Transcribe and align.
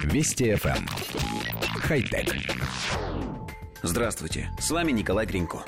Вести 0.00 0.52
FM. 0.52 0.76
Эм. 0.76 0.86
Хай-тек. 1.80 2.34
Здравствуйте, 3.82 4.50
с 4.58 4.70
вами 4.70 4.92
Николай 4.92 5.26
Гринько. 5.26 5.64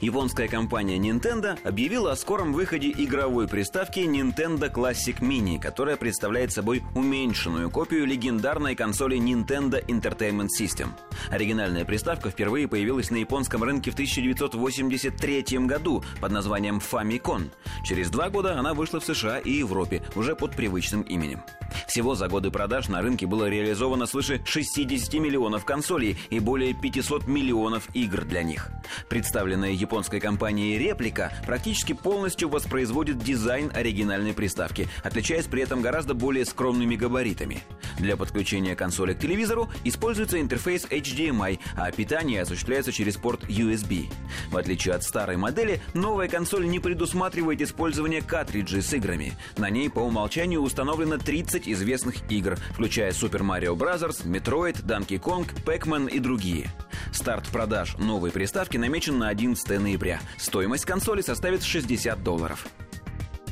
Японская 0.00 0.48
компания 0.48 0.98
Nintendo 0.98 1.58
объявила 1.64 2.12
о 2.12 2.16
скором 2.16 2.52
выходе 2.52 2.90
игровой 2.90 3.48
приставки 3.48 4.00
Nintendo 4.00 4.72
Classic 4.72 5.18
Mini, 5.20 5.60
которая 5.60 5.96
представляет 5.96 6.52
собой 6.52 6.82
уменьшенную 6.94 7.70
копию 7.70 8.06
легендарной 8.06 8.74
консоли 8.74 9.18
Nintendo 9.18 9.84
Entertainment 9.86 10.48
System. 10.58 10.88
Оригинальная 11.30 11.84
приставка 11.84 12.30
впервые 12.30 12.68
появилась 12.68 13.10
на 13.10 13.16
японском 13.16 13.62
рынке 13.62 13.90
в 13.90 13.94
1983 13.94 15.44
году 15.66 16.04
под 16.20 16.32
названием 16.32 16.78
Famicom. 16.78 17.50
Через 17.84 18.10
два 18.10 18.30
года 18.30 18.58
она 18.58 18.74
вышла 18.74 19.00
в 19.00 19.04
США 19.04 19.38
и 19.38 19.50
Европе 19.50 20.02
уже 20.14 20.34
под 20.36 20.56
привычным 20.56 21.02
именем. 21.02 21.42
Всего 21.86 22.14
за 22.14 22.28
годы 22.28 22.50
продаж 22.50 22.88
на 22.88 23.02
рынке 23.02 23.26
было 23.26 23.48
реализовано 23.48 24.06
свыше 24.06 24.40
60 24.44 25.14
миллионов 25.14 25.64
консолей 25.64 26.16
и 26.30 26.38
более 26.38 26.74
500 26.74 27.26
миллионов 27.26 27.88
игр 27.94 28.24
для 28.24 28.42
них. 28.42 28.70
Представленная 29.08 29.70
японской 29.70 30.20
компанией 30.20 30.78
«Реплика» 30.78 31.32
практически 31.46 31.92
полностью 31.92 32.48
воспроизводит 32.48 33.18
дизайн 33.18 33.70
оригинальной 33.74 34.34
приставки, 34.34 34.88
отличаясь 35.02 35.46
при 35.46 35.62
этом 35.62 35.82
гораздо 35.82 36.14
более 36.14 36.44
скромными 36.44 36.96
габаритами. 36.96 37.62
Для 37.98 38.16
подключения 38.16 38.74
консоли 38.74 39.14
к 39.14 39.18
телевизору 39.18 39.68
используется 39.84 40.40
интерфейс 40.40 40.86
HDMI, 40.86 41.58
а 41.76 41.90
питание 41.92 42.42
осуществляется 42.42 42.92
через 42.92 43.16
порт 43.16 43.44
USB. 43.44 44.06
В 44.50 44.56
отличие 44.56 44.94
от 44.94 45.04
старой 45.04 45.36
модели, 45.36 45.80
новая 45.94 46.28
консоль 46.28 46.66
не 46.66 46.80
предусматривает 46.80 47.60
использование 47.60 48.22
картриджей 48.22 48.82
с 48.82 48.92
играми. 48.92 49.34
На 49.56 49.70
ней 49.70 49.88
по 49.90 50.00
умолчанию 50.00 50.60
установлено 50.60 51.18
30 51.18 51.63
известных 51.68 52.30
игр, 52.30 52.56
включая 52.72 53.12
Super 53.12 53.40
Mario 53.40 53.76
Bros., 53.76 54.24
Metroid, 54.24 54.84
Donkey 54.84 55.20
Kong, 55.20 55.46
Pac-Man 55.64 56.10
и 56.10 56.18
другие. 56.18 56.70
Старт 57.12 57.46
продаж 57.48 57.96
новой 57.98 58.30
приставки 58.30 58.76
намечен 58.76 59.18
на 59.18 59.28
11 59.28 59.80
ноября. 59.80 60.20
Стоимость 60.36 60.84
консоли 60.84 61.20
составит 61.20 61.62
60 61.62 62.22
долларов. 62.22 62.66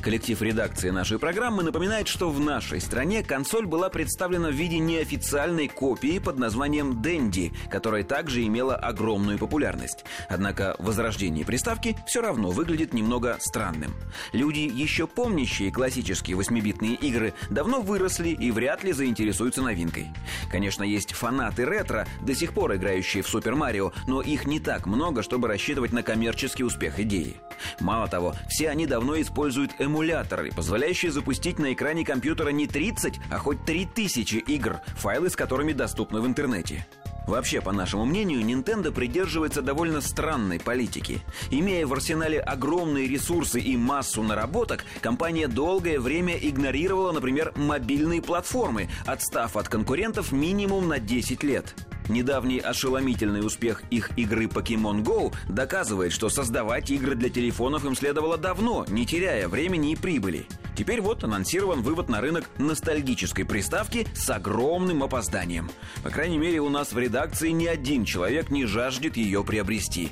Коллектив 0.03 0.41
редакции 0.41 0.89
нашей 0.89 1.17
программы 1.17 1.63
напоминает, 1.63 2.09
что 2.09 2.29
в 2.29 2.37
нашей 2.37 2.81
стране 2.81 3.23
консоль 3.23 3.65
была 3.65 3.87
представлена 3.87 4.49
в 4.49 4.53
виде 4.53 4.77
неофициальной 4.77 5.69
копии 5.69 6.19
под 6.19 6.37
названием 6.37 7.01
Dendy, 7.01 7.53
которая 7.69 8.03
также 8.03 8.43
имела 8.43 8.75
огромную 8.75 9.37
популярность. 9.37 10.03
Однако 10.27 10.75
возрождение 10.77 11.45
приставки 11.45 11.95
все 12.05 12.21
равно 12.21 12.51
выглядит 12.51 12.93
немного 12.93 13.37
странным. 13.39 13.93
Люди, 14.33 14.59
еще 14.59 15.07
помнящие 15.07 15.71
классические 15.71 16.35
8-битные 16.35 16.95
игры, 16.95 17.33
давно 17.49 17.79
выросли 17.79 18.29
и 18.29 18.51
вряд 18.51 18.83
ли 18.83 18.91
заинтересуются 18.91 19.61
новинкой. 19.61 20.09
Конечно, 20.51 20.83
есть 20.83 21.13
фанаты 21.13 21.63
ретро, 21.63 22.05
до 22.21 22.35
сих 22.35 22.51
пор 22.51 22.75
играющие 22.75 23.23
в 23.23 23.29
Супер 23.29 23.55
Марио, 23.55 23.93
но 24.07 24.21
их 24.21 24.47
не 24.47 24.59
так 24.59 24.85
много, 24.85 25.23
чтобы 25.23 25.47
рассчитывать 25.47 25.93
на 25.93 26.03
коммерческий 26.03 26.65
успех 26.65 26.99
идеи. 26.99 27.37
Мало 27.79 28.09
того, 28.09 28.35
все 28.49 28.69
они 28.69 28.85
давно 28.85 29.19
используют 29.21 29.71
эмуляторы, 29.93 30.51
позволяющие 30.51 31.11
запустить 31.11 31.59
на 31.59 31.71
экране 31.71 32.03
компьютера 32.03 32.49
не 32.49 32.65
30, 32.65 33.19
а 33.29 33.37
хоть 33.37 33.63
3000 33.63 34.37
игр, 34.37 34.79
файлы 34.97 35.29
с 35.29 35.35
которыми 35.35 35.71
доступны 35.71 36.19
в 36.19 36.25
интернете. 36.25 36.87
Вообще, 37.27 37.61
по 37.61 37.71
нашему 37.71 38.05
мнению, 38.05 38.41
Nintendo 38.41 38.91
придерживается 38.91 39.61
довольно 39.61 40.01
странной 40.01 40.59
политики. 40.59 41.21
Имея 41.51 41.85
в 41.85 41.93
арсенале 41.93 42.39
огромные 42.39 43.07
ресурсы 43.07 43.61
и 43.61 43.77
массу 43.77 44.23
наработок, 44.23 44.83
компания 44.99 45.47
долгое 45.47 45.99
время 45.99 46.35
игнорировала, 46.35 47.11
например, 47.11 47.53
мобильные 47.55 48.21
платформы, 48.21 48.89
отстав 49.05 49.55
от 49.55 49.69
конкурентов 49.69 50.31
минимум 50.31 50.89
на 50.89 50.99
10 50.99 51.43
лет. 51.43 51.75
Недавний 52.09 52.59
ошеломительный 52.59 53.45
успех 53.45 53.83
их 53.89 54.11
игры 54.17 54.45
Pokemon 54.45 55.03
Go 55.03 55.33
доказывает, 55.47 56.11
что 56.11 56.29
создавать 56.29 56.91
игры 56.91 57.15
для 57.15 57.29
телефонов 57.29 57.85
им 57.85 57.95
следовало 57.95 58.37
давно, 58.37 58.85
не 58.89 59.05
теряя 59.05 59.47
времени 59.47 59.91
и 59.91 59.95
прибыли. 59.95 60.45
Теперь 60.75 61.01
вот 61.01 61.23
анонсирован 61.23 61.81
вывод 61.81 62.09
на 62.09 62.19
рынок 62.19 62.49
ностальгической 62.57 63.45
приставки 63.45 64.07
с 64.15 64.29
огромным 64.29 65.03
опозданием. 65.03 65.69
По 66.03 66.09
крайней 66.09 66.37
мере, 66.37 66.59
у 66.59 66.69
нас 66.69 66.93
в 66.93 66.99
редакции 66.99 67.49
ни 67.49 67.65
один 67.65 68.05
человек 68.05 68.49
не 68.49 68.65
жаждет 68.65 69.17
ее 69.17 69.43
приобрести. 69.43 70.11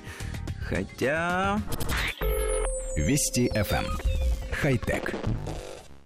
Хотя... 0.68 1.60
Вести 2.96 3.50
FM. 3.50 3.86
Эм. 3.86 3.98
Хай-тек. 4.52 5.16